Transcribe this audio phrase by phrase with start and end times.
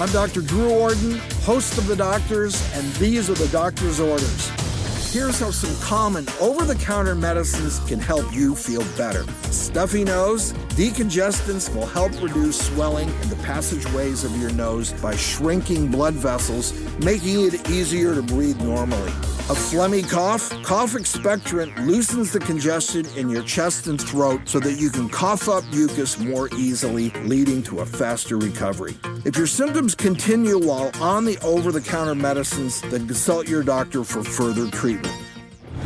[0.00, 0.40] I'm Dr.
[0.40, 4.48] Drew Ordon, host of The Doctors, and these are the doctor's orders.
[5.12, 9.24] Here's how some common over the counter medicines can help you feel better.
[9.52, 15.88] Stuffy nose, decongestants will help reduce swelling in the passageways of your nose by shrinking
[15.88, 19.12] blood vessels, making it easier to breathe normally.
[19.50, 24.74] A phlegmy cough, cough expectorant loosens the congestion in your chest and throat so that
[24.74, 28.96] you can cough up mucus more easily, leading to a faster recovery.
[29.24, 34.04] If your symptoms continue while on the over the counter medicines, then consult your doctor
[34.04, 35.16] for further treatment.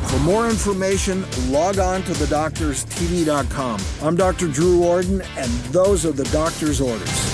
[0.09, 3.81] For more information, log on to thedoctorstv.com.
[4.03, 4.49] I'm Dr.
[4.49, 7.34] Drew Ordon, and those are the doctor's orders.